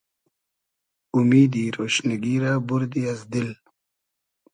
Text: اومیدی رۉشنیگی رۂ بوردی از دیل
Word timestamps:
اومیدی 1.15 1.65
رۉشنیگی 1.77 2.35
رۂ 2.43 2.53
بوردی 2.67 3.03
از 3.11 3.21
دیل 3.31 3.49